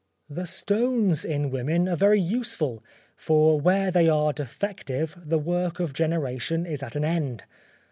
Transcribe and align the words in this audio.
The 0.31 0.47
stones 0.47 1.23
in 1.23 1.51
women 1.51 1.87
are 1.87 1.95
very 1.95 2.19
useful, 2.19 2.83
for 3.15 3.59
where 3.61 3.91
they 3.91 4.09
are 4.09 4.33
defective, 4.33 5.15
the 5.23 5.37
work 5.37 5.79
of 5.79 5.93
generation 5.93 6.65
is 6.65 6.81
at 6.81 6.95
an 6.95 7.05
end. 7.05 7.43